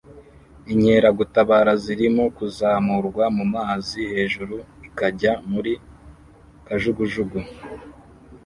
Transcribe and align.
Inkeragutabara 0.71 1.71
zirimo 1.83 2.23
kuzamurwa 2.37 3.25
mu 3.37 3.45
mazi 3.55 3.99
hejuru 4.13 4.55
ikajya 4.87 5.31
muri 5.51 5.73
kajugujugu 6.65 7.39